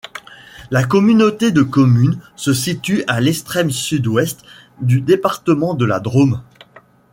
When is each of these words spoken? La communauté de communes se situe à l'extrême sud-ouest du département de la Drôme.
La 0.71 0.83
communauté 0.83 1.51
de 1.51 1.61
communes 1.61 2.19
se 2.35 2.53
situe 2.55 3.03
à 3.05 3.21
l'extrême 3.21 3.69
sud-ouest 3.69 4.41
du 4.81 4.99
département 4.99 5.75
de 5.75 5.85
la 5.85 5.99
Drôme. 5.99 6.41